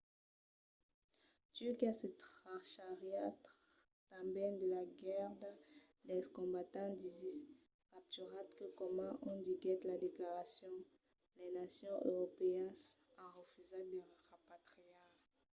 [1.53, 3.25] turquia se trachariá
[4.09, 5.51] tanben de la garda
[6.07, 7.37] dels combatents d’isis
[7.91, 10.73] capturats que coma o diguèt la declaracion
[11.37, 12.79] las nacions europèas
[13.23, 14.01] an refusat de
[14.33, 15.07] repatriar